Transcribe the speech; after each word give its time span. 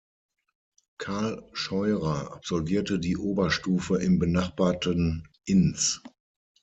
Karl 0.97 1.47
Scheurer 1.53 2.33
absolvierte 2.33 2.97
die 2.97 3.17
Oberstufe 3.17 3.99
im 4.01 4.17
benachbarten 4.17 5.27
Ins. 5.45 6.01